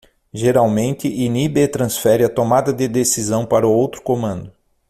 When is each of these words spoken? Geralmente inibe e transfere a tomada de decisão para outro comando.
Geralmente 0.33 1.07
inibe 1.07 1.59
e 1.61 1.67
transfere 1.69 2.23
a 2.23 2.27
tomada 2.27 2.73
de 2.73 2.87
decisão 2.87 3.45
para 3.45 3.67
outro 3.67 4.01
comando. 4.01 4.51